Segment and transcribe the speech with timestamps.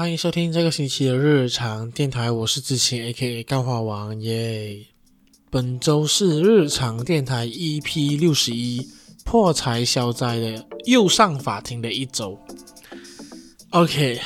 [0.00, 4.86] 欢迎收听这个星期的日常电台，我是志勤 A.K.A 干话王耶。
[5.50, 8.88] 本周是日常电台 EP 六十一
[9.26, 12.40] 破财消灾的又上法庭的一周。
[13.72, 14.18] OK。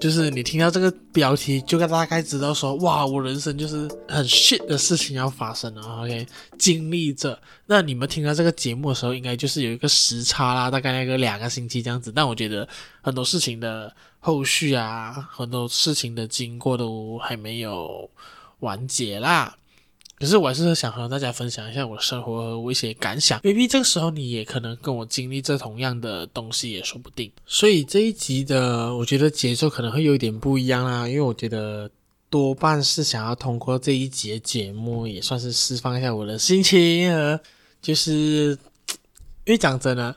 [0.00, 5.82] 就是你听到这个标题，就大概知道说，哇，我人生就是很 shit 的事情要发生了。
[6.00, 6.26] OK，
[6.58, 7.38] 经历着。
[7.66, 12.10] 那你们听到这个节目的时候，应该就是有一个时差啦，大概那个两个星期这样子。
[12.10, 12.66] 但我觉得
[13.02, 18.08] 很多事情的后续啊，很多事情的经过都还没有
[18.60, 19.56] 完结啦。
[20.18, 27.32] 可是我还是想和大家分享一下我的生活和我一些感想，maybe 这个时候你也可能跟我经历这同样的东西也说不定。
[27.46, 31.90] 所以这一集的我觉得节奏可能会有一点不一样啦，因为我觉得
[32.28, 37.40] 多半是想要通过这一集的节目也算是释放一下我的心情和
[37.80, 38.58] 就是
[39.46, 40.14] 因为讲真的，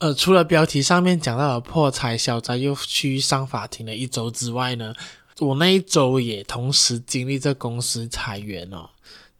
[0.00, 4.94] 呃，除了标题上面讲到的破财消灾又去上法庭的一周之外呢，
[5.38, 8.88] 我那一周也同时经历这公司裁员哦。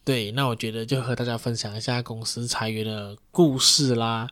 [0.04, 4.28] 对，那我觉得就和大家分享一下公司裁员的故事啦。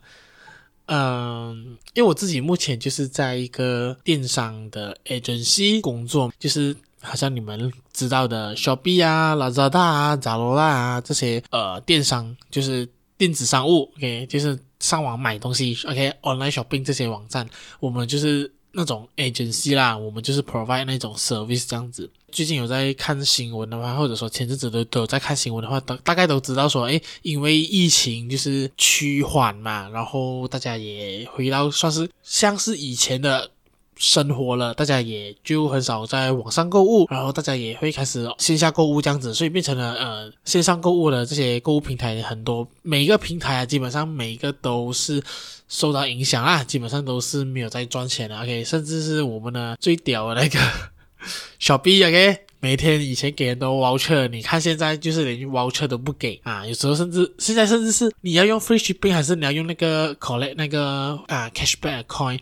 [0.86, 17.48] 嗯，因为我自己目前就是在一个电商的 agency 工作，就是好像你们知道的 Shopee 啊、Lazada 啊、Zalora 啊这些呃电商，就是电子商务，OK，就是上网买东西，OK，online shopping 这些网站，
[17.80, 18.52] 我们就是。
[18.72, 22.08] 那种 agency 啦，我们就是 provide 那种 service 这样子。
[22.30, 33.50] 最近有在看新闻的话，或者说前阵子都都有在看新闻的话，大大概都知道说，哎，因为疫情就是趋缓嘛，然后大家也回到算是像是以前的
[33.98, 45.22] 生活了，大家也就很少在网上购物，然后大家也会开始线下购物这样子，所以变成了呃线上购物的这些购物平台很多，每一个平台啊，基本上每一个都是。
[45.70, 50.58] 受到影响啊，基本上都是没有在赚钱的，OK，甚至是我们的最屌的那个
[51.60, 62.38] 小 B，OK，每天以前给人都 voucher，你看现在就是连 voucher 都不给啊，有时候甚至现在甚至是你要用 free shipping 还是你要用那个 collect 那个啊 cashback coin。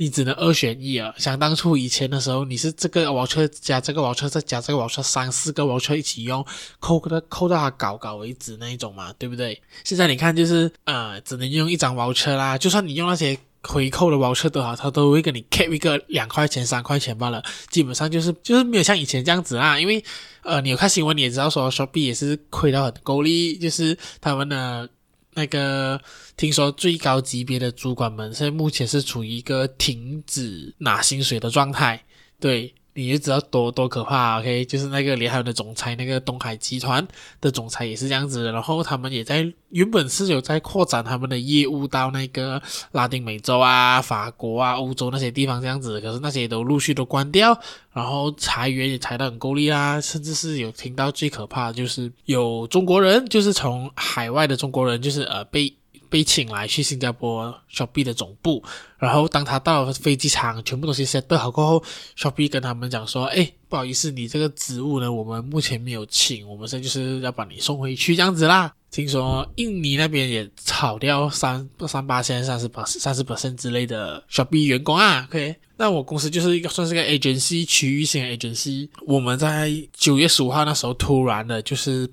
[0.00, 1.14] 你只能二选一啊！
[1.18, 6.42] 想当初以前的时候，你是这个 voucher 加这个 voucher 再加这个 voucher 三四个 voucher 一起用，
[6.78, 9.60] 扣的扣到它搞搞为止那一种嘛，对不对？
[9.84, 19.78] 现在你看就是呃，只能用一张 voucher 啦，就算你用那些回扣的 voucher 都好，它都会给你 cap 一个两块钱三块钱罢了，基本上就是就是没有像以前这样子啦。
[19.78, 20.02] 因为
[20.44, 24.88] 呃，你有看新闻你也知道说，Shopee 也是亏到很够力，就是他们的。
[25.34, 26.00] 那个
[26.36, 32.04] 听说最高级别的主管们现在目前是处于一个停止拿薪水的状态，
[32.40, 34.64] 对，你就知道多多可怕，OK？
[34.66, 37.06] 就是那个联海的总裁，那个东海集团
[37.40, 42.60] 的总裁也是这样子，然后他们也在原本是有在扩展他们的业务到那个
[42.92, 47.58] 拉丁美洲啊、法国啊、欧洲那些地方这样子，可是那些都陆续都关掉，
[47.92, 55.72] 然后裁员也裁得很够力啊，甚至是有听到最可怕的就是有中国人，就是从海外的中国人，就是呃被。
[56.10, 58.62] 被请来去新加坡 Shopee 的总部，
[58.98, 61.82] 然后当他到飞机场，全部东西 set 好过后
[62.18, 75.24] ，Shopee 跟他们讲说：“哎，不好意思，你这个职务呢，我们目前没有请，我们现在就是要把你送回去这样子啦。”听说印尼那边也炒掉三三八千、三十八、三十 percent 之类的 Shopee 员工啊。
[75.30, 82.10] OK，那我公司就是一个算是个 agency 区域性 agency，我们在九月十五号那时候突然的就是。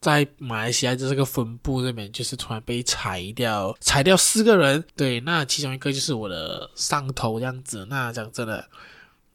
[0.00, 4.84] 在马来西亚的这个分部这边，就是突然被裁掉，裁掉四个人。
[4.94, 7.86] 对，那其中一个就是我的上头这样子。
[7.90, 8.68] 那讲真的，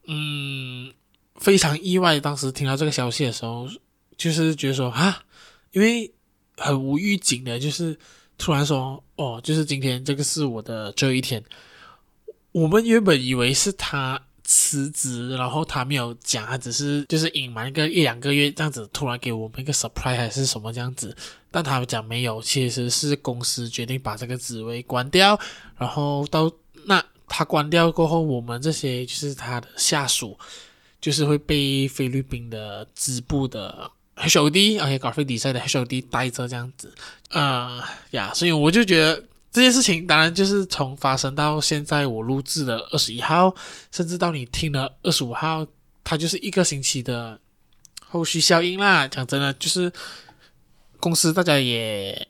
[0.07, 0.93] 嗯，
[1.35, 2.19] 非常意外。
[2.19, 3.67] 当时听到这个消息的时候，
[4.15, 5.23] 就是觉得说啊，
[5.71, 6.13] 因为
[6.57, 7.97] 很无预警的，就是
[8.37, 11.43] 突然说哦，就是今天这个是我的最后一天。
[12.51, 14.21] 我们原本以为是他。
[14.53, 21.15] 辞职，然后他没有讲，他只是就是隐瞒个一两个月这样子，突然给我们一个 surprise 还是什么这样子，
[21.49, 25.39] 但他讲没有，其实是公司决定把这个职位关掉，
[25.77, 26.51] 然后到
[26.83, 30.37] 那他关掉过后，我们这些就是他的下属，
[30.99, 36.93] 就是会被菲律宾的支部的 HOD，OK，graphic design 的 HOD 带着这样子，
[37.29, 39.23] 呃呀，所以我就觉得。
[39.51, 43.53] 这件事情当然就是从发生到现在，我录制的二十一号，
[43.91, 45.67] 甚至到你听了二十五号，
[46.03, 47.37] 它就是一个星期的
[48.07, 49.07] 后续效应啦。
[49.07, 49.91] 讲真的，就是
[51.01, 52.27] 公司大家也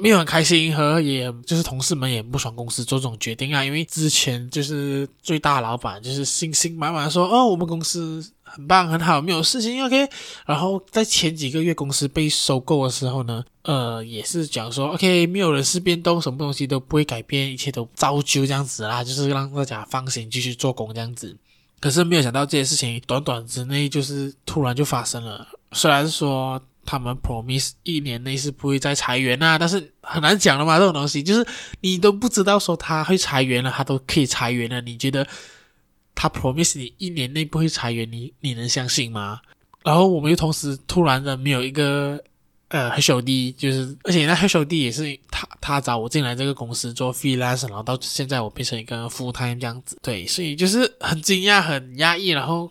[0.00, 3.64] 没有很开心，和也就是同事们也不爽公司做这种决定啊。
[3.64, 10.08] 因为之前就是最大老板就是信心满满说：“哦，我们公司。”很棒，很好，没有事情，OK。
[10.44, 21.36] 然后在前几个月公司被收购的时候呢，呃，也是讲说，OK，没有人事变动，什么东西都不会改变，一切都照旧这样子啦，就是让大家放心继续做工这样子。
[21.78, 25.46] 可是没有想到这些事情短短之内就是突然就发生了。
[25.70, 31.46] 虽然说他们 promise 一年内是不会再裁员啊，但是很难讲的嘛，这种东西就是
[31.80, 34.80] 你都不知道说他会裁员了，他都可以裁员了。
[34.80, 35.26] 你觉得
[36.14, 39.40] 他 promise 你一年内不会裁员，你你能相信吗？
[39.84, 42.22] 然后我们又同时突然的没有一个。
[42.72, 52.70] 呃，黑手弟就是，而且那黑手弟也是他，他找我进来这个公司做 freelance，然后到现在我变成一个 full time 这样子，对，所以就是很惊讶、很压抑，然后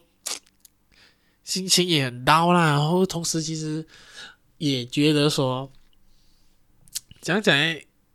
[1.50, 3.84] 心情也很 down 啦，然后同时其实
[4.60, 5.68] 也觉得说，
[7.22, 7.58] 讲讲，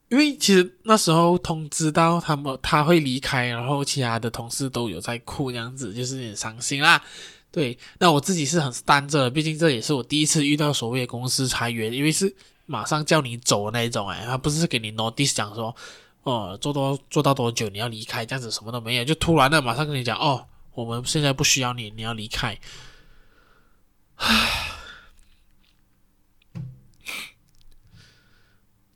[0.09, 7.03] 因为其实那时候通知到他们他会离开，然后其他的同事都有在哭，这样子就是有点伤心啦。
[7.51, 12.33] 对，那我自己是很担着，毕竟这也是我第一次遇到所谓的公司裁员，因为是
[12.67, 15.75] 马上叫你走的那一种，诶，他不是给你 notice 讲说，
[16.23, 22.57] 哦，做多做到多久你要离开，这样子什么都没有，就突然的马上跟你讲，哦，我们现在不需要你，你要离开，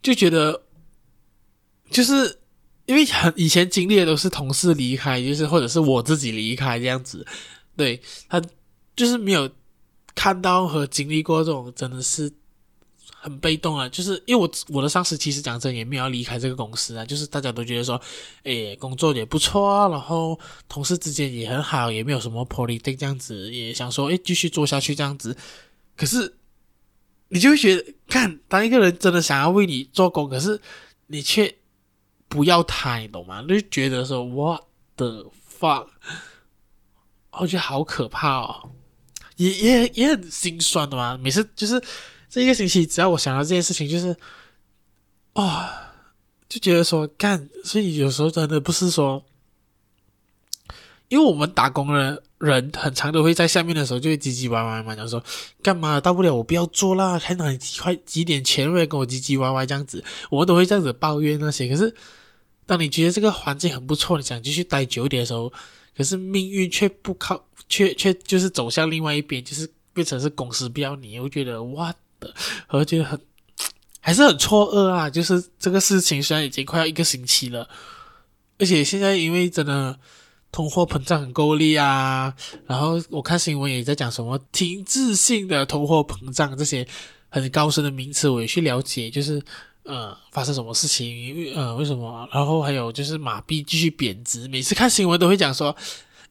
[0.01, 0.63] 就觉得，
[1.91, 2.39] 就是
[2.87, 7.27] 因为很以前经历的都是同事离开，就是或者是我自己离开这样子。
[7.77, 8.43] 对，他
[8.97, 9.51] 就是没有
[10.15, 12.33] 看到和经历过这种，真的是
[13.21, 13.89] 很被动啊。
[13.89, 18.01] 就是因为我我的上司其实讲真也没有要离开这个公司啊，就是大家都觉得说，
[18.45, 20.39] 诶，工作也不错啊，然后
[20.69, 25.37] 同事之间也很好，也没有什么 politic 这样子，也想说，诶，继续做下去这样子。
[25.97, 26.37] 可是
[27.29, 30.61] 你就会觉得，看当一个人真的想要为你做工，可是
[31.09, 31.55] 你却
[32.29, 33.43] 不要他，你懂吗？
[33.43, 34.63] 就觉得说，what
[34.97, 35.89] the fuck。
[37.33, 38.71] 我觉得好可怕哦，
[39.37, 41.17] 也也也很心酸的嘛。
[41.17, 41.81] 每次就是
[42.29, 44.15] 这一个星期，只要我想到这件事情，就是
[45.35, 45.69] 哦，
[46.49, 47.49] 就觉得说干。
[47.65, 49.25] 所以有时候真的不是说，
[51.09, 55.23] 因为我们打工的人很常都会在下面的时候就会唧唧歪歪嘛，就说
[55.63, 61.69] 干嘛大不了我不要做啦，还拿几块几点钱会跟我唧唧歪歪这样子，我们都会这样子抱怨那些。
[61.69, 61.95] 可是
[62.67, 65.53] 当你觉得这个环境很不错，你想继续待久一点的时候。
[65.97, 72.35] 可是命运却不靠，却却就是走向另外一边，就是变成是公司不要你，我觉得哇的，
[72.69, 73.21] 我觉得很
[74.01, 75.09] 还是很错愕啊！
[75.11, 77.69] 就是这个事情虽然已经快要一个星期了，
[78.59, 79.99] 而且现在因为真的
[80.51, 82.35] 通货膨胀很够力啊，
[82.67, 86.87] 然后我看新闻也在讲什么停滞性的通货膨胀这些
[87.29, 89.43] 很高深的名词，我也去了解，就是。
[89.85, 91.09] 呃，发生什么事情？
[91.09, 92.29] 因为呃，为什么？
[92.31, 95.75] 然后还有就是马币继续贬值，每次看新闻都会讲说，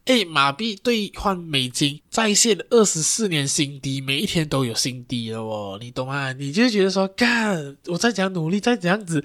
[0.08, 6.32] 诶，马币兑换美金再现二十四年新低，每一天都有新低了哦，你懂吗？
[6.32, 9.22] 你就觉得说，干，我再怎样努力，再怎样子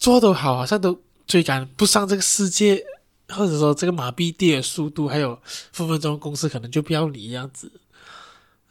[0.00, 2.84] 做都好，好像都追赶不上这个世界，
[3.28, 5.38] 或者说这个马币跌的速度，还有
[5.72, 7.70] 分分钟公司可能就不要你这样子，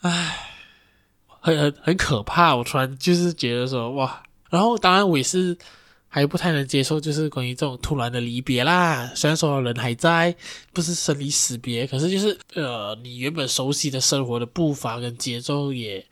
[0.02, 0.52] 唉。
[1.40, 5.56] 很很很可怕，我突然就是觉得说哇，然后当然我也是
[6.16, 9.12] 还不太能接受，就是关于这种突然的离别啦。
[9.14, 10.34] 虽然说人还在，
[10.72, 16.06] 不是生离死别，可是就是呃，你原本熟悉的生活的步伐跟节奏也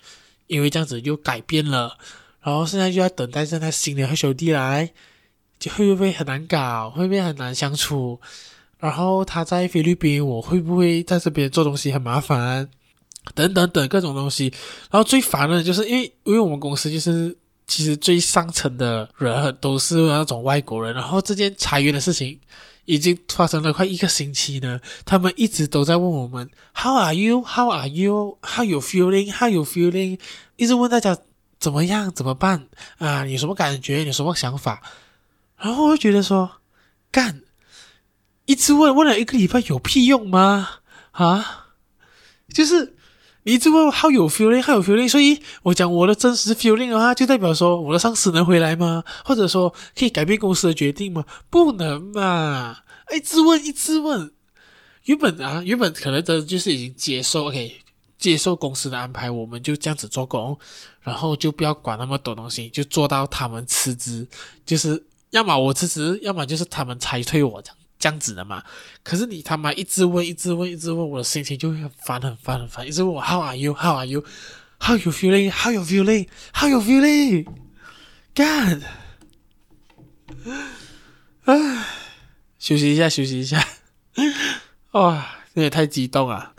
[0.48, 1.98] 因为这样子就改变了。
[2.42, 4.92] 然后现在就要等待着那新的好兄弟来，
[5.58, 8.20] 就会不会很难搞，会不会很难相处？
[8.80, 12.70] 然后他在菲律宾，我会不会在这边做东西很麻烦？
[13.34, 14.52] 等等等各种东西，
[14.92, 17.34] 然后最烦的就是因为因为我们公司就是
[17.66, 22.40] 其实最上层的人都是那种外国人，然后这件裁员的事情
[22.86, 27.42] 已经发生了快一个星期了，他们一直都在问我们 How are you?
[27.42, 28.38] How are you?
[28.42, 29.32] How you feeling?
[29.32, 30.20] How you feeling?
[30.58, 31.18] 一直问大家
[31.60, 32.68] 怎么样怎么办
[32.98, 33.26] 啊？
[33.26, 34.04] 有什么感觉？
[34.04, 34.82] 有什么想法？
[35.58, 36.52] 然后我就觉得说
[37.12, 37.42] 干，
[38.46, 40.70] 一直问问了一个礼拜有屁用吗？
[41.12, 41.68] 啊，
[42.54, 42.96] 就是。
[43.44, 45.10] 你一直问 How you feeling？How you feeling？
[45.10, 49.04] 所以我讲我的真实 feeling 的话，就代表说我的上司能回来吗？
[49.26, 51.26] 或者说可以改变公司的决定吗？
[51.50, 52.78] 不能嘛！
[53.08, 54.32] 哎，质问，一质问。
[55.06, 57.76] 原本啊，原本可能真的就是已经接受，OK，
[58.18, 60.58] 接受公司的安排，我们就这样子做工，
[61.02, 64.26] 然后就不要管那么多东西，就做到他们辞职，
[64.66, 67.78] 就是要么我辞职，要么就是他们裁退我这样。
[68.04, 68.62] 这样子的嘛？
[69.02, 72.86] 可是你他妈一直问，一直问，一直问，我的心情就会很烦，很烦，很烦。
[72.86, 73.74] 一直问我 How are you?
[73.74, 74.26] How are you?
[74.78, 75.50] How you feeling?
[75.50, 76.28] How you feeling?
[76.54, 77.46] How you feeling?
[78.36, 78.84] God，
[81.46, 81.86] 唉，
[82.60, 83.66] 休息一下，休息一下。
[84.92, 86.54] 哇，你也太激动啊！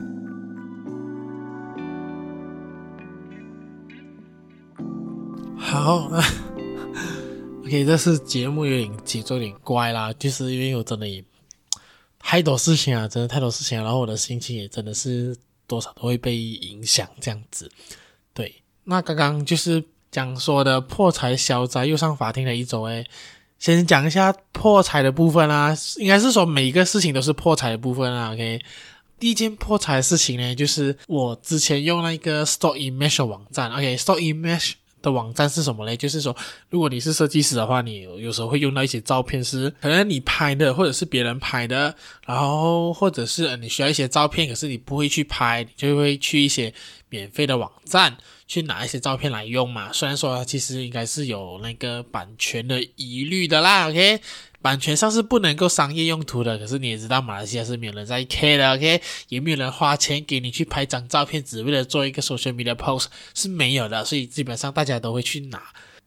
[5.59, 6.11] 好，
[7.65, 11.23] OK，这次节目有点节奏有点怪啦，就是因为我真的也。
[12.27, 17.71] 太多事情啊，真的太多事情，然后我的心情也真的是多少都会被影响这样子。
[18.33, 23.07] 对，那刚刚就是讲说的破财消灾又上法庭的一周诶，
[23.59, 28.61] 先讲一下破财的部分啊，应该是说每一个事情都是破财的部分啊，OK。
[29.21, 34.73] 第一件破财的事情呢，就是我之前用那个 Stock Image 网站，OK，Stock Image
[35.05, 35.97] 的网站是什么嘞？
[35.97, 36.35] 就是说，
[36.71, 41.95] 如果你是设计师的话，你有时候会用到一些照片，是可能你拍的，或者是别人拍的，
[42.27, 46.73] 然后或者是你需要一些照片，可是你不会去拍，你就会去一些
[47.11, 48.17] 免费的网站
[48.49, 49.93] 去拿一些照片来用嘛。
[49.93, 54.21] 虽然说其实应该是有那个版权的疑虑的啦，OK。
[54.65, 59.03] 版权上是不能够商业用途的，可是你也知道马来西亚是没有人在 care 的，OK？
[59.29, 65.63] 也没有人花钱给你去拍张照片，只为了做一个 social media post 是没有的，所以基本上大家都会去拿。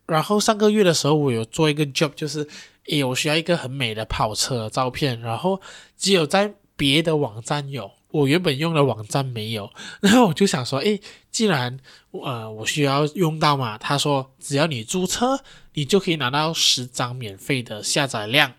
[0.07, 2.47] 然后上个月的时候，我有做一个 job，就是
[2.87, 5.61] 诶，我需要一个很美的跑车照片，然后
[5.95, 7.91] 只有在别的网站有。
[8.09, 9.69] 我原本用的网站没有，
[10.01, 10.99] 然后我就想说，诶，
[11.29, 11.77] 既然
[12.09, 15.43] 呃我需要用到嘛，他说只要你注册，
[15.77, 18.51] 你就可以拿到十张免费的下载量。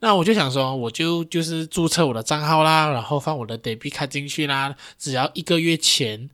[0.00, 6.30] 那我就想说，我就就是注册我的账号啦，然后放我的 debit 卡进去啦，只要一个月前，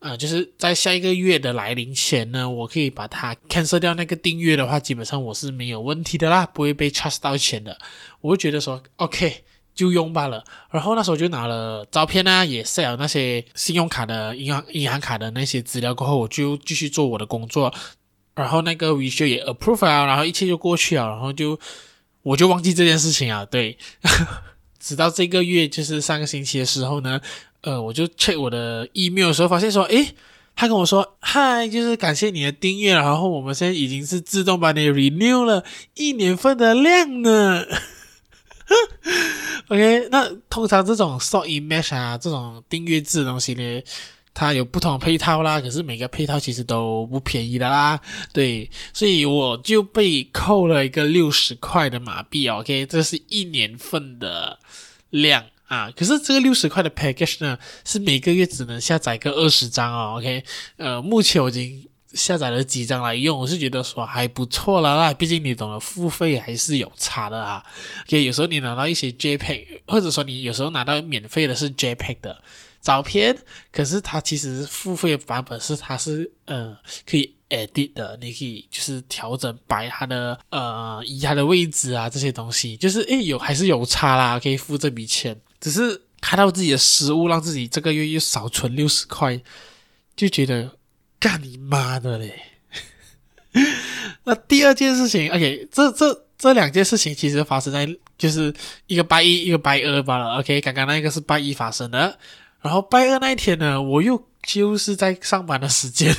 [0.00, 7.78] 呃，就是在下一个月的来临前呢，我可以把它 cancel 掉那个订阅的话，基本上我是没有问题的啦，不会被 charge 到钱的。
[8.20, 9.44] 我就觉得说，OK。
[9.72, 17.72] 就用罢了，然后那时候就拿了照片啊，也 set 了那些信用卡的银行银行卡的那些资料过后，我就继续做我的工作，
[18.40, 21.58] 然后那个 visual 也 approve 啊，然后一切就过去了，然后就
[22.22, 23.78] 我就忘记这件事情啊，对，
[24.80, 27.20] 直到这个月就是上个星期的时候呢，
[27.60, 30.14] 呃，我就 check 我的 email 的时候，发现说，诶，
[30.56, 37.64] 他跟我说，嗨，就是感谢你的订阅，然后我们现在已经是自动帮你 renew 了一年份的量呢。
[39.68, 43.82] OK，那通常这种 Stock Image 啊，这种订阅制的东西呢，
[44.32, 48.00] 它有不同的配套啦，可是每个配套其实都不便宜的啦，
[48.32, 54.58] 对，所以我就被扣了一个六十块的马币，OK，这是一年份的
[55.10, 60.44] 量啊，可是这个六十块的 package 呢，是每个月只能下载个二十张哦，OK，
[60.76, 61.86] 呃，目前我已经。
[62.12, 65.14] 下载了几张来用，我是觉得说还不错了啦。
[65.14, 67.64] 毕竟你懂得付费还是有差的啊。
[68.04, 72.42] OK，有时候你拿到一些 JPEG，或者说你有时候拿到免费的是 JPEG 的
[72.80, 73.36] 照片，
[73.72, 85.38] 可是它其实付费版本是它是呃可以 edit 的，你可以就是调整摆它的呃移它的位置啊这些东西，就是诶有还是有差啦，可以付这笔钱。
[85.60, 89.40] 只是看到自己的失误，让自己这个月又少存六十块，
[90.16, 90.72] 就觉得。
[91.22, 92.32] 干你妈的嘞！
[94.24, 98.50] 那第二件事情，OK，这这这两件事情其实发生在就是
[98.86, 100.38] 一个拜一，一个拜二罢了。
[100.38, 102.18] OK，刚刚那个是拜一发生的，
[102.60, 106.14] 然后拜二那一天呢，我又就是在上班的时间，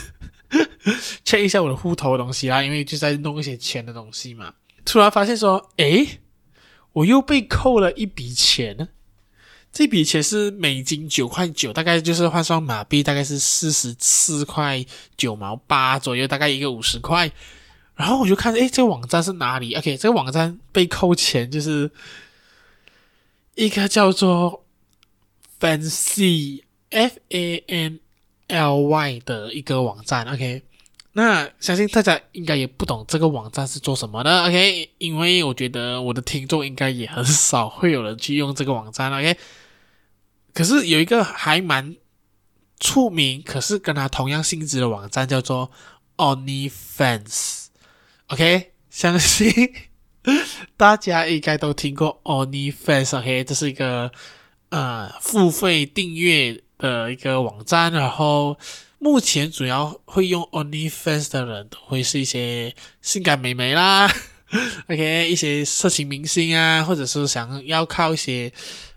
[1.26, 6.20] check 一下我的户头的东西啦，因为就在弄一些钱的东西嘛，突然发现说，诶，
[6.94, 8.90] 我又被扣了一笔钱。
[9.74, 17.32] 这笔钱是美金九块九，大概就是换算马币，大概是四十四块九毛八左右，大概一个五十块。
[17.96, 21.90] 然后我就看，诶，这个网站是哪里？OK，这个网站被扣钱，就是
[23.56, 24.61] 一个叫做
[25.62, 28.00] Fancy F A N
[28.48, 30.28] L Y 的一个网站。
[30.28, 30.64] OK，
[31.14, 34.46] 那相信大家应该也不懂这个网站是做什么的。
[34.46, 39.14] OK，因为我觉得我的听众应该也很少会有人去用这个网站。
[39.14, 39.38] OK。
[40.54, 41.96] 可是有一个还蛮
[42.78, 45.72] 出名，可是跟它同样性质的网站叫做
[46.18, 49.74] OnlyFans，OK，相信
[50.76, 54.12] 大家应该都听过 OnlyFans，OK，这是一个
[54.72, 58.58] 呃付费订阅的一个网站，然后
[58.98, 64.12] 目前主要会用 OnlyFans 的人都会是一些性感美眉啦，
[64.90, 68.52] OK，一些色情明星啊，或者是想要靠一些。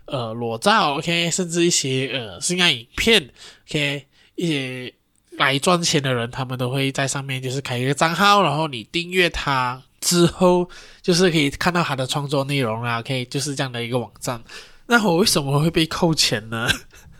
[0.07, 3.27] 呃，裸照，OK，甚至一些呃性爱影片
[3.67, 4.05] ，OK，
[4.35, 4.93] 一些
[5.31, 10.69] 来赚钱的人，他们都会在上面就是开一个账号，然后你订阅他之后，
[11.01, 14.39] 就是可以看到他的创作内容啊，OK，就是这样的一个网站。
[14.87, 16.69] 那我为什么会被扣钱呢？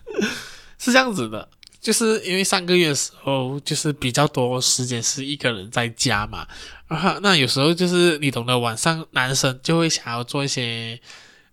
[0.77, 1.50] 是这样子的，
[1.81, 6.48] 就是因为上个月的时候，就是比较多时间是一个人在家嘛，
[6.88, 11.00] 然后那有时候就是你懂得，晚上男生就会想要做一些。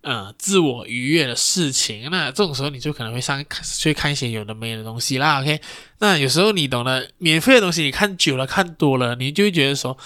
[0.05, 3.41] 呃，自我愉悦的事情，那这种时候你就可能会上
[3.79, 5.39] 去看一些有的没的东西啦。
[5.39, 5.61] OK，
[5.99, 9.97] 那有时候你懂得，免费的东西你看久了、看多了，你就会觉得说，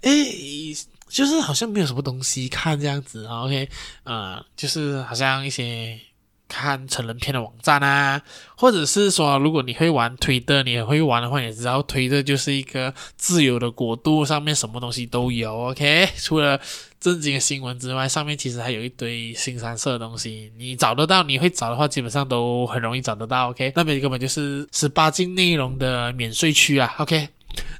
[0.00, 0.74] 诶，
[1.08, 3.68] 就是好像没有什么东西看这样子，OK，
[4.04, 6.00] 呃，就是好像一些。
[6.48, 8.22] 看成人片的网站啊，
[8.56, 15.70] 或者是说，如果你会玩推特，你也会玩的话，你知道推特就是一个自由的国度，上面什么东西都有。
[15.70, 16.60] OK，除了
[17.00, 23.50] 正经的新闻之外，上面其实还有一堆新三色的东西，你找得到，你会找的话，基本上都很容易找得到。
[23.50, 26.94] OK，那边根本就是十八禁内容的免税区啊。
[26.98, 27.28] OK，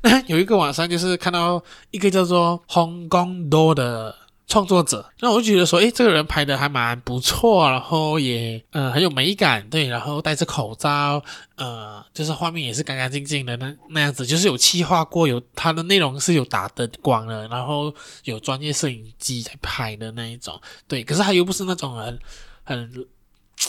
[0.03, 4.15] 那 有一个网上就是看到一个叫做 Hong Kong Do 的。
[4.49, 11.21] 创作者，那我就觉得说，诶，这个人拍的还蛮不错，然后也，呃，很有美感，对，然后戴着口罩，
[11.57, 17.93] 呃，就是画面也是干干净净的那那样子，就是有气划过，有他的内容是有打灯光的，然后
[18.23, 22.17] 有专业摄影机在拍的那一种，对，可是他又不是那种很
[22.63, 23.07] 很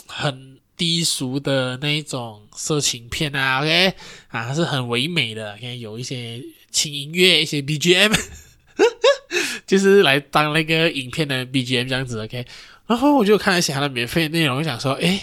[0.06, 3.93] 很低俗的那一种色情片啊，OK，
[4.29, 6.41] 啊，是很唯美的，OK，有一些
[6.72, 8.15] 轻音乐，一些 BGM。
[9.65, 12.46] 就是来当那个影片的 BGM 这样子，OK。
[12.86, 15.19] 然后我就看了一下他的免费内容，我想说，诶，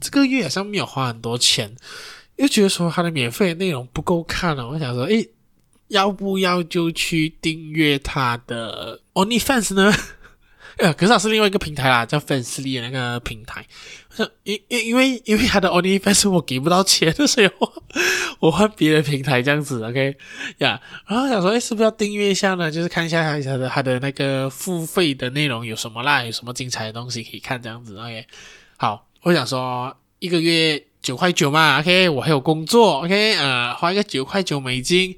[0.00, 1.74] 这个月好像没有花很多钱，
[2.36, 5.30] 又觉得说他的免费内容不够看了，我想说，诶，
[5.88, 9.92] 要不要就去订阅他的 OnlyFans 呢？
[10.78, 13.66] 呃，可是它是另外一个平台啦，叫 Fancly 的那个平台。
[14.42, 17.82] 因因因为因为他的 OnlyFans 我给不到钱，所以我
[18.40, 20.16] 我换别的平台这样子， OK
[20.58, 20.80] 呀。
[21.06, 22.68] 然后想说，哎，是不是要订阅一下呢？
[22.68, 28.26] 就是看一下他的他的那个付费的内容有什么啦，有什么精彩的东西可以看这样子，OK。
[28.76, 35.16] 好，我想说一个月九块九嘛，OK，我还有工作，OK，呃，花一个九块九美金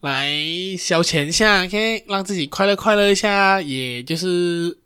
[0.00, 0.30] 来
[0.78, 4.78] 消遣一下，OK，让自己快乐快乐一下，也就是。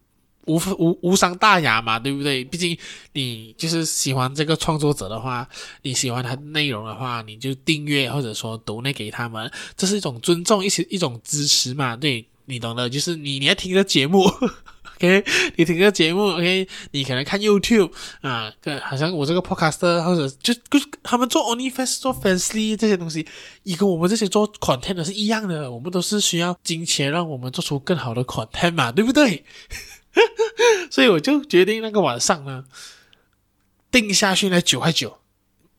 [0.47, 2.45] 无无无伤大雅嘛，对不对？
[2.45, 2.77] 毕竟
[3.13, 5.49] 你就是喜欢这个创作者的话，
[5.83, 11.97] 你喜欢他内容的话，你就订阅或者说 donate 给他们，这是一种尊重，一些一种支持嘛。
[11.97, 14.25] 对，你懂的，就是你你要听个节目，
[14.97, 15.25] OK？
[15.57, 16.69] 你听个节目，OK？
[16.93, 23.27] 你可能看 YouTube 啊，对，好像我这个 Podcaster 或者就就他们做 OnlyFans 做 Fancly 这些东西，
[23.63, 29.45] 也跟我们这些做 Content 的是一样的，我们都是需要金钱让我们做出更好的 Content 嘛，对不对？
[30.91, 32.65] 所以我就决定那个晚上呢，
[33.91, 35.19] 定下去那九块九，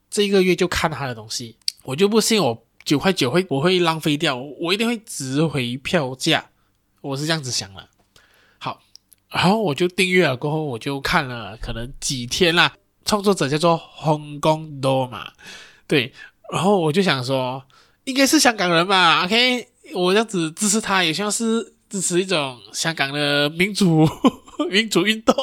[0.09, 1.57] 这一个月就看他的东西。
[1.83, 6.49] 我就不信我九块九会我会浪费掉，我一定会值回票价。
[7.01, 7.87] 我是这样子想的。
[8.57, 8.81] 好，
[9.29, 12.73] 然后我就订阅了，过后我就看了，可能几天啦。
[13.05, 15.33] 创作者叫做 Hong Kong Do 嘛，
[15.85, 16.13] 对。
[16.51, 17.63] 然后我就想说，
[18.05, 21.75] 应该是香港人吧？OK，我这样子支持他，也像是。
[21.93, 24.03] 支持一种香港的民主
[24.67, 25.35] 民主运动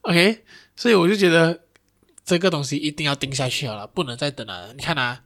[0.00, 0.42] ，OK，
[0.74, 1.64] 所以我就觉得
[2.24, 4.72] 这个东西一定要定下去好了，不能再等了。
[4.72, 5.20] 你看啊，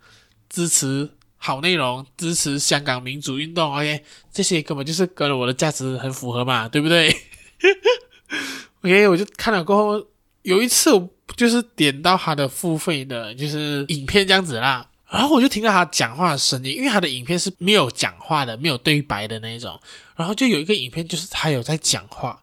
[0.48, 7.16] 支持好内容，支持香港民主运动，OK，这些根本就是跟我的价值很符合嘛，对不对？
[8.82, 10.06] OK，我就看了过后，
[10.42, 14.88] 有一次我就是点到他的付费的，就是影片这样子啦。
[15.12, 19.78] 然后我就听到他讲话的声音，因为他的影片是没有讲话的，没有对白的那一种。
[20.16, 22.40] 然后就有一个影片，就是他有在讲话。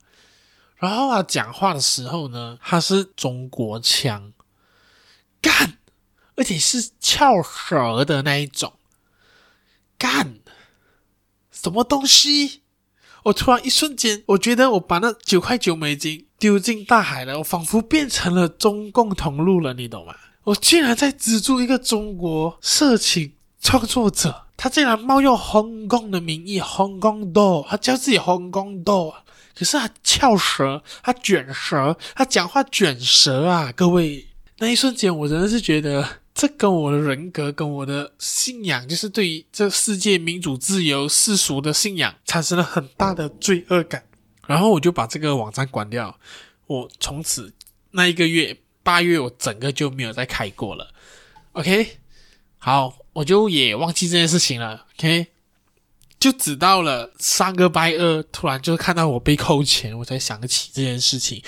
[0.77, 4.31] 然后他讲话的时候呢，他是中国腔，
[5.41, 5.79] 干，
[6.35, 8.73] 而且是翘舌的那一种，
[9.97, 10.35] 干，
[11.51, 12.61] 什么东西？
[13.23, 20.15] 我突然一瞬间，我觉得我把那九块九美金丢进大海了，我仿佛变成了中共同路了，你懂吗？
[20.49, 29.13] 我竟然在资助一个中国色情创作者，他竟然冒用 Hong Kong 的名义，Hong Kong Do，他叫自己 Hong Kong Do，
[29.55, 33.71] 可是他翘舌，他卷舌，他讲话卷舌啊！
[33.75, 34.25] 各位，
[34.57, 44.03] 那一瞬间，我真的是觉得，这跟我的人格、跟我的信仰，就是对于这世界民主、自由、世俗的信仰，产生了很大的罪恶感。
[44.47, 46.17] 然后我就把这个网站关掉，
[46.65, 47.53] 我从此
[47.91, 48.57] 那一个月。
[48.89, 50.91] 八月我整个就没有再开过了
[51.51, 51.99] ，OK，
[52.57, 55.27] 好，我就也忘记这件事情了，OK，
[56.19, 61.43] 就直到了上个拜二，突然就看到我被扣钱，我才想起这件事情。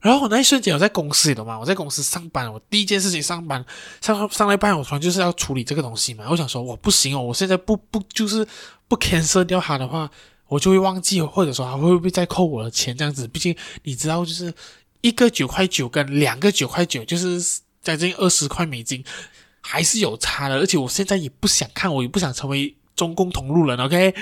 [0.00, 3.62] 然后我那一瞬间我在公司里的嘛，我在公司上班，我第一件事情上班
[4.00, 6.24] 上上来班，我突然就是要处理这个东西嘛。
[6.30, 8.48] 我想说，我不行哦，我现在不不就是
[8.88, 10.10] 不 cancel 掉它的话，
[10.46, 13.28] 我就会忘记，或者说他会不会再扣我的钱这样子？
[13.28, 14.50] 毕竟你知道，就是。
[15.04, 19.04] 一个九块九跟两个九块九，就是将近二十块美金，
[19.60, 20.56] 还是有差的。
[20.56, 24.14] 而且我现在也不想看，我也不想成为中共同路人，OK，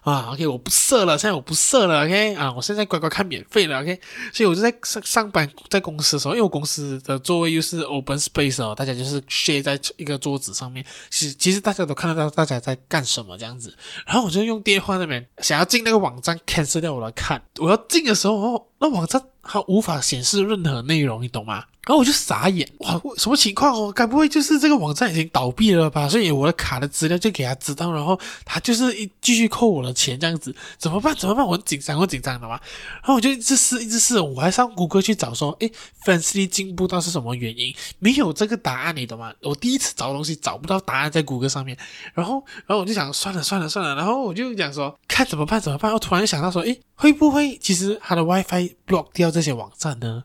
[0.00, 4.00] 啊，OK，我不设了，现在我不设了，OK，啊，我现在乖乖看免费了，OK，
[4.32, 13.76] 所以我就在上上班在公司的时候，因为我公司的座位又是 open space 哦，大家就是 share 在一个桌子上面，其实其实大家都看得到大家在干什么这样子，
[14.06, 21.64] 然后我就用电话那边想要进那个网站 cancel 掉我来看，我要进的时候哦，那网站它无法显示任何内容，你懂吗？
[21.86, 23.90] 然后我就傻眼，哇，什么情况哦？
[23.90, 26.06] 该不会就是这个网站已经倒闭了吧？
[26.08, 31.14] 所以我的卡的资料就给他知道，然后他就是一继续扣我的钱这样子，怎么办？
[31.16, 31.44] 怎么办？
[31.44, 32.60] 我很紧张，我很紧张的嘛。
[32.96, 35.72] 然后我就一直试，一直试，我还上谷歌去找说，诶
[36.04, 37.74] 粉丝进不到是什么原因？
[37.98, 39.32] 没有这个答案，你懂吗？
[39.42, 41.76] 我第一次找东西找不到答案在谷歌上面，
[42.12, 45.90] 然后，然后我就想算了算了算了，然后我就讲说，看怎么办怎么办？
[45.92, 50.24] 我突然想到说，诶，会不会其实他的 WiFi block 掉这些网站呢？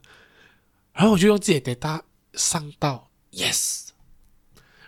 [0.96, 2.02] 然后我就用自己的卡
[2.34, 3.90] 上到 yes，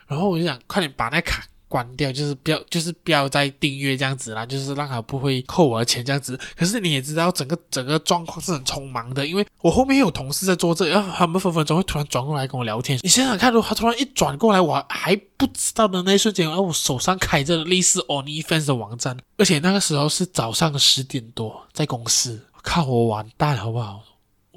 [0.08, 6.40] 然后我就想快点把那卡关掉，就是不要，就是不要再订阅这样子啦，就是让他不会扣我的钱这样子。
[6.56, 12.98] 可是你也知道，整个整个状况是很匆忙的，因为我后面有同事在做这，然后他们分分钟会突然转过来跟我聊天。
[13.04, 24.02] 你想想看，如果他突然一转过来，我还不知道的那一瞬间，而我手上开着类似 OnlyFans 的网站，而且那个时候是早上十点多，在公司，看我完蛋好不好？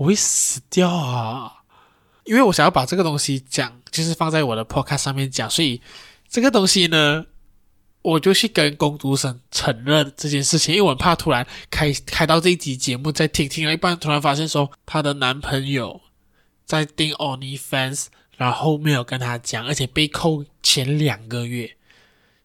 [0.00, 1.52] 我会死掉啊！
[2.24, 5.82] 因为我想要把这个东西讲，就是放在我的 podcast 上面讲，所以
[6.26, 7.26] 这个东西呢，
[8.00, 16.00] 我就去跟工读生承认这件事情，因为我怕突然开开到这一集节目再听听了一半，突然发现说她的男朋友
[16.64, 18.06] 在订 OnlyFans，
[18.38, 21.76] 然后没有跟她讲，而且被扣前两个月，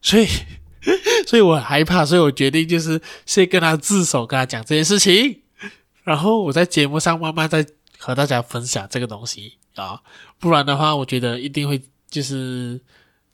[0.01, 0.27] 所以
[1.25, 5.43] 所以我很害怕，所以我决定就是先跟他自首，跟他讲这件事情。
[6.05, 7.65] 然后我在节目上慢慢再
[7.97, 9.99] 和大家分享这个东西啊，
[10.39, 12.79] 不然的话，我觉得一定会就是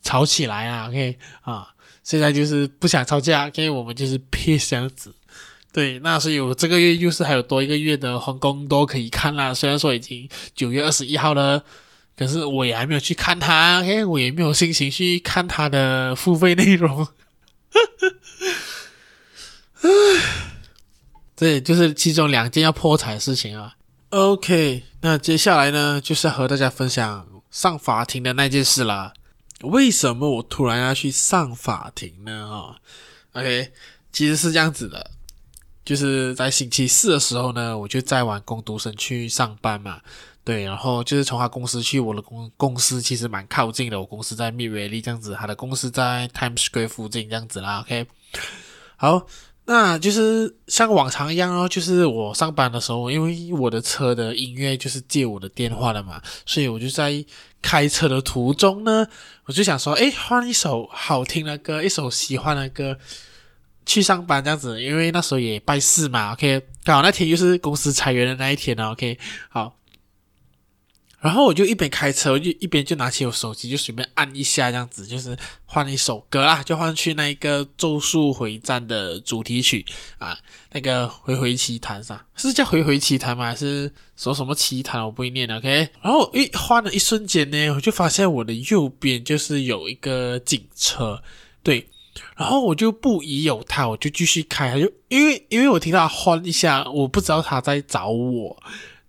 [0.02, 0.88] 吵起来啊。
[0.88, 1.68] OK 啊，
[2.04, 5.14] 现在就是不想吵架，OK，我们就是 peace 这样子。
[5.74, 9.54] 对，那所以我这个月又是还有多一个月的皇宫都可以看啦。
[9.54, 11.64] 虽然说已经九月二十一号了，
[12.18, 17.08] 可是我也还没有去看它，OK，我也没有心情去看它的付费内容。
[21.42, 23.74] 对，就是其中两件要破财的事情啊。
[24.10, 29.12] OK，那接下来呢，就是和大家分享上法庭的那件事啦。
[29.64, 32.48] 为什么我突然要去上法庭呢？
[32.48, 32.78] 啊
[33.34, 33.72] ，OK，
[34.12, 35.10] 其实是这样子的，
[35.84, 40.00] 就是在星期四的时候呢，我就在完工读生去上班嘛。
[40.44, 44.00] 对，然后就是从他公司去我的公公司，其实蛮靠近的。
[44.00, 47.80] 我公司在密维利这样子，他的公司在 Times Square 附近这样子啦。
[47.80, 48.06] OK，
[48.96, 49.26] 好。
[49.66, 57.24] 那就是像往常一样哦，就是我上班的时候，因为我的车的音乐就是借我的电话的嘛，所以我就在
[57.62, 59.08] 开车的途中呢，
[59.46, 62.98] 我就想说，诶，换一首好听的歌，一首喜欢的歌
[63.86, 69.18] 去上班这样子，因为那时候也拜四嘛，OK，刚好那天又是公司裁员的那一天呢，OK，
[69.50, 69.81] 好。
[71.22, 79.86] 然后我就一边开车，我就一边就拿起我手机，就随便按一下，这样子就是换一首歌啦，就换去那一个《咒术回战》的主题曲
[80.18, 80.36] 啊，
[80.72, 83.46] 那个《回回奇谭》上是叫《回回奇谭》吗？
[83.46, 85.06] 还是说什么奇谭？
[85.06, 85.90] 我不会念，OK。
[86.02, 91.22] 然后一换的一瞬间呢，我就发现我的右边就是有一个警车，
[91.62, 91.88] 对，
[92.36, 98.64] 然后我就不疑有他，我就继续开，就因为因为我听到他换一下，我不知道他在找我。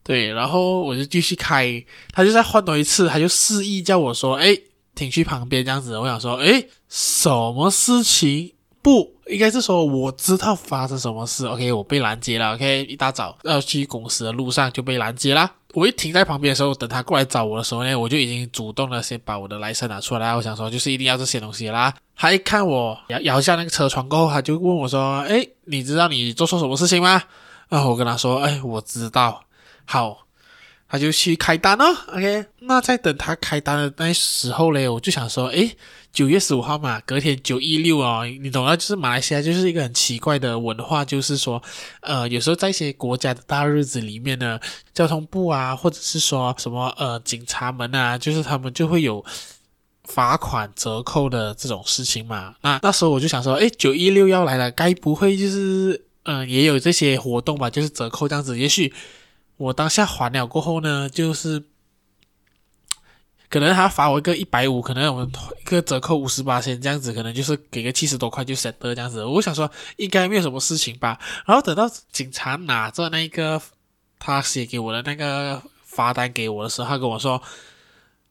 [0.04, 4.60] 对，然后我就继续开，他就再换多一次，他就示意叫我说：“诶，
[4.94, 8.52] 停去旁边这样子。”我想说：“诶，什么事情？
[8.82, 11.46] 不应该是说我知道发生什么事。
[11.46, 12.54] ”OK，我被拦截了。
[12.54, 15.48] OK，一大早要去公司的路上就被拦截了。
[15.74, 20.34] 我一停在旁边的时候，等他过来找我的时候呢，我就已经主动的先把我的 license 拿出来。
[20.34, 21.94] 我想说，就是一定要这些东西啦。
[22.16, 27.22] 他一看我摇摇下那个车窗过后，他就问我说：“诶，你知道你做错什么事情吗？”
[27.70, 29.44] 然后我跟他说：“诶，我知道。”
[29.84, 30.26] 好，
[30.88, 31.84] 他就去开单哦。
[32.08, 35.76] OK，那在等他开单的那时候嘞，我就想说，诶，
[36.12, 41.62] 九月十五号嘛，隔天九一六哦，你懂了，就是马来西亚就是一个很奇怪的文化，就是说，
[42.00, 44.60] 呃，有时候在一些国家的大日子里面呢，
[44.92, 49.24] 交通部啊，或者是说什么呃警察们啊，就是他们就会有
[50.04, 52.54] 罚款折扣的这种事情嘛。
[52.60, 57.70] 那那时候我就想说，诶，九一六要来了，该不会就是嗯、也有这些活动吧？
[57.70, 58.92] 就是折扣这样子，也许。
[59.62, 61.62] 我当下还了过后呢，就是
[63.48, 69.24] 可能他罚我一个一百五，可能我们一个折扣五十八先这样子，可能就是给个七十多块就 set 这样子。
[69.24, 71.16] 我想说应该没有什么事情吧。
[71.46, 73.62] 然后等到警察拿着那个
[74.18, 77.40] 他写给我的那个罚单给我的时候，他跟我说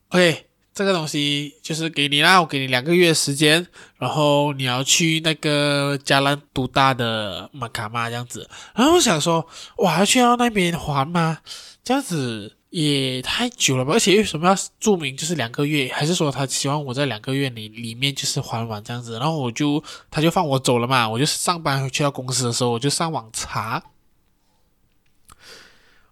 [0.10, 0.48] ：“OK，
[0.82, 3.68] 这个东西就是给你啦，我给你两个月时间，
[3.98, 8.50] 然后你要去那个加兰都大的马卡玛这样子。
[8.74, 11.38] 然后我想说，我还要去到那边还吗？
[11.84, 13.94] 这样子也太久了吧？
[13.94, 15.92] 而且为什么要注明就是两个月？
[15.94, 19.20] 还是说他希望我在两个月里里面就是还完这样子？
[19.20, 21.08] 然后我就他就放我走了嘛。
[21.08, 23.84] 我就上班去到公司的时候，我就上网查，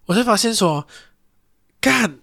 [0.05, 0.87] 我才发现说，
[1.81, 2.19] 干。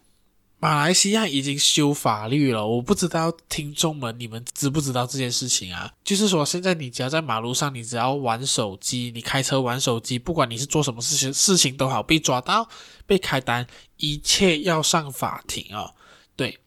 [0.59, 5.93] 马来西亚已经修法律了，我不知道听众们你们知不知道这件事情啊？
[6.03, 12.67] 就是说，现在你只要在马路上，你只要玩手机，你开车玩手机，不管你是做什么事情事情都好，被抓到
[13.07, 13.67] 被开单，
[13.99, 15.95] 一切要上法庭哦。
[16.35, 16.59] 对，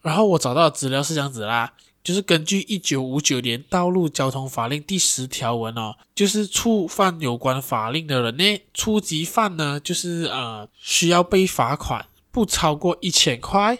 [0.00, 12.06] 然后我找到的资料是这样子啦，就是根据一九五九年道路交通法令第十条文哦，就是触犯有关法令的人呢，初级犯呢，就是呃需要被罚款。
[12.38, 13.76] 不超过一千块，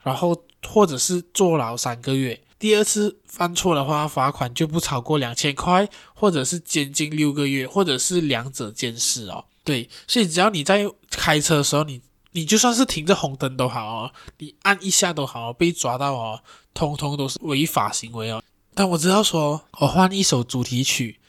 [0.00, 2.42] 然后或者是坐牢三个月。
[2.58, 9.44] 第二次犯错的话，罚款就不超过两千块，或者是监禁六个月，或者是两者兼施哦。
[9.62, 12.00] 对，所以只要你在开车的时候，你
[12.32, 16.42] 你就算是停着红灯都好哦，你按一下都好，被抓到哦，
[16.72, 18.42] 通通都是违法行为哦。
[18.74, 21.20] 但我知道说，我换一首主题曲，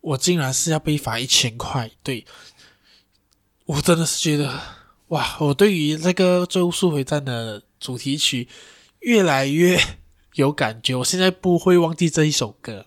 [0.00, 1.90] 我竟然是要被罚一千块。
[2.04, 2.24] 对，
[3.64, 4.77] 我真的是觉得。
[5.08, 8.48] 哇，我对于那个《最后速回战》的主题曲
[9.00, 9.78] 越来越
[10.34, 12.86] 有感觉，我现在不会忘记这一首歌，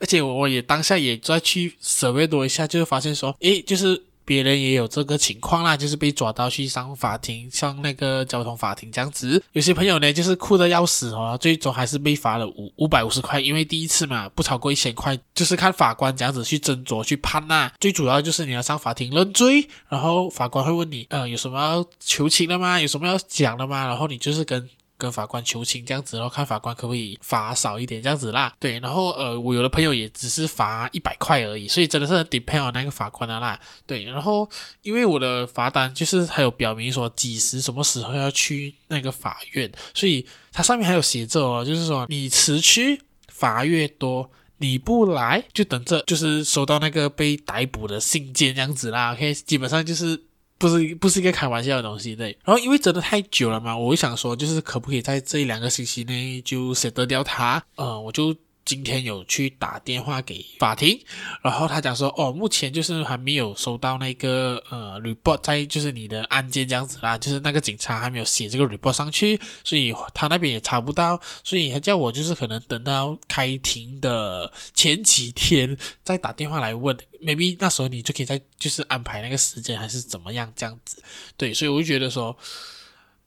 [0.00, 4.07] 而且我也当下也再去 Sore 多一下，就会发现说，诶，就是。
[4.28, 9.42] 别人也有这个情况啦，就是被抓到去上法庭，上那个交通法庭这样子。
[9.52, 17.72] 有些朋友呢，就是哭的要死哦，最终还是被罚了五五百五十块，因为第一次嘛，不超过一千块，就是看法官这样子去斟酌去判呐。
[17.80, 22.78] 最主要就是你要上法庭认罪，然后法官会问你，呃，有什么要求情的吗？
[22.78, 23.86] 有什么要讲的吗？
[23.86, 24.68] 然后你就是跟。
[24.98, 28.52] 跟法官求情这样子，然后看法官可不可以罚少一点这样子啦。
[28.58, 33.58] 对，然后呃，我有的朋友也只是罚一百块而已，所以真的是很 depend on 那个法官的啦。
[33.86, 34.46] 对，然后
[34.82, 49.12] 因为我的罚单就是还有表明说几时什么时候要去那个法院，所以它上面还有写着哦，就是说你迟去罚越多，你不来就等着就是收到那个被逮捕的信件这样子啦。
[49.12, 50.27] OK，基本上就是。
[50.58, 52.36] 不是不是一个开玩笑的东西，对。
[52.44, 57.62] 然后因为真的太久了嘛，我就想说，就是可不可以在这一两个星期内就舍得掉它？
[57.76, 58.34] 呃，我就。
[58.68, 61.00] 今天有去打电话给法庭，
[61.40, 81.02] 然后他讲说，哦，目前就是还没有收到那个呃 report 在就是你的案件这样子啦，就是那个警察还没有写这个 report 上去，所以他那边也查不到，所以他叫我就是可能等到开庭的前几天再打电话来问，maybe 那时候你就可以再就是安排那个时间还是怎么样这样子，
[81.38, 82.36] 对，所以我就觉得说，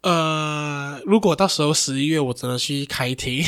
[0.02, 3.44] 呃，如果到时候十一月我真的去开庭。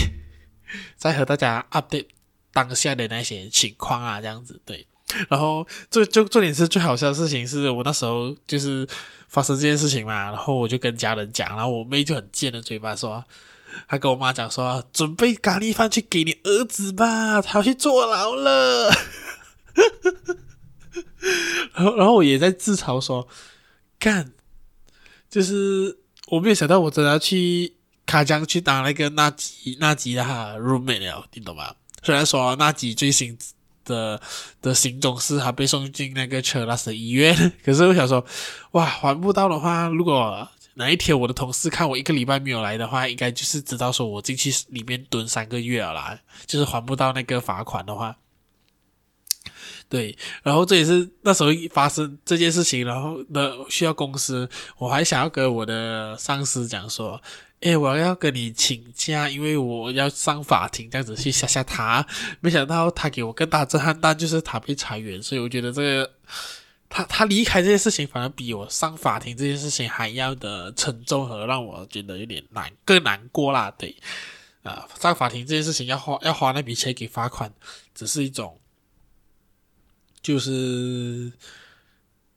[0.98, 2.08] 再和大家 update
[2.52, 4.86] 当下的那些情况啊，这样子对。
[5.30, 8.88] 然后最就重点是最好笑的事情是我那时候就是
[9.28, 13.24] 发生这件事情嘛，然后我就跟家人讲，然后我妹就很贱的嘴巴说，
[13.88, 18.92] 她跟我妈讲说，准备咖喱饭去给你儿子吧，他要去坐牢了。
[21.76, 23.28] 然后然后我也在自嘲说，
[24.00, 24.32] 干，
[25.30, 27.74] 就是我没有想到我真的要去。
[28.06, 31.74] 卡将去当那个纳吉纳吉的哈 roommate 了，你懂吗？
[32.02, 33.38] 虽然说纳吉最新
[33.86, 34.22] 的
[34.62, 38.26] 的行踪是他被送进那个车拉斯医院， 可是我想说，
[38.72, 48.18] 哇，还不到的话，如果哪一天我的同事看我一个礼拜没有来的话，应该就是知道说我进去里面蹲三个月了啦，就是还不到那个罚款的话。
[49.88, 57.22] 对，然后这也是那时候发生这件事情，然后的需要公司，我还想要跟我的上司讲说。
[57.64, 62.06] 诶，我要跟你请假，因为我要上法庭，这样子去吓吓他。
[62.42, 66.14] 没想到他给我更大震撼，但就是他被裁员，所以我觉得这个
[66.90, 73.72] 他他离开这件事情，反而比我上法庭这件事情还要的沉重和让我觉得有点难，更难过啦。
[73.78, 73.96] 对，
[74.64, 77.50] 啊，上法庭这件事情要花要花那笔钱给罚款，
[77.96, 78.60] 只是一种，
[80.22, 81.32] 就是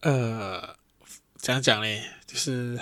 [0.03, 0.77] 呃，
[1.35, 2.01] 怎样讲呢？
[2.29, 2.79] 就是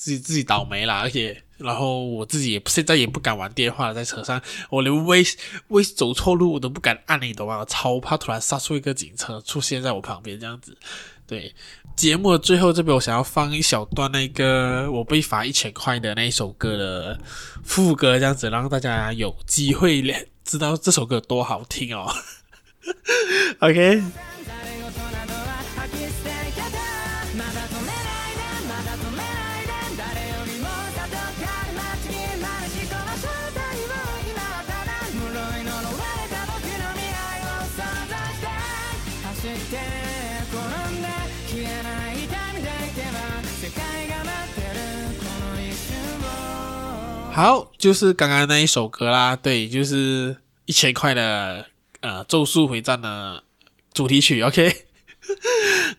[0.00, 1.42] 自己自己倒霉啦，而且。
[1.60, 5.22] 然后我自己也现在也不敢玩电话了，在车上，我连微
[5.68, 7.58] 微走错路我都不敢按，你懂吗？
[7.58, 10.74] 我超怕突然杀出一个警车出现在我旁边这样子。
[11.26, 11.54] 对，
[11.94, 17.20] 节目的最后这边我想要放一小段那个我被罚一千块的那一首歌的
[17.62, 20.02] 副歌，这样子让大家有机会
[20.42, 22.10] 知道这首歌多好听哦。
[23.60, 24.02] OK。
[47.40, 51.64] 好，就是刚刚那一首歌啦，对，就是一千块的
[52.00, 53.42] 呃《咒术回战》的
[53.94, 54.89] 主题曲，OK。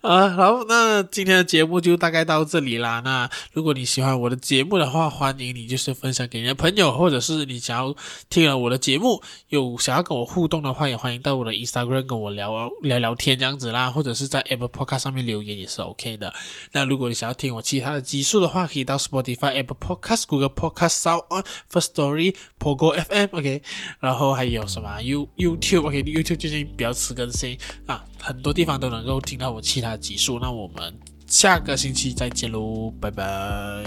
[0.01, 3.01] 啊， 好，那今天的节目就大概到这里啦。
[3.05, 7.95] 那如果你喜欢我的节目的话，欢迎你就是分享给你的朋友，或者是你想要
[8.29, 16.33] 听了我的节目，有想要跟我互动的话，也欢迎到我的 Instagram 跟我聊聊聊天这样子啦，或者是在 Apple Podcast 上面留言也是 OK 的。
[16.71, 23.61] 那如果你想要听我其他的集数的话，可以到 Spotify、Apple Podcast、Google Podcast、SoundOn、First Story、Pogo FM，OK，
[23.99, 28.03] 然后还有什么 You YouTube，OK，YouTube 最近比较迟更新啊。
[28.21, 30.39] 很多地方都能够听到我其他集数。
[30.39, 30.93] 那我们
[31.27, 33.83] 下个星期再见喽，拜拜。